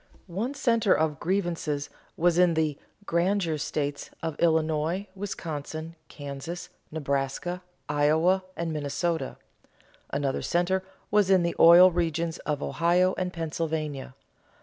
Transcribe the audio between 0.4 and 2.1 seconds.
center of grievances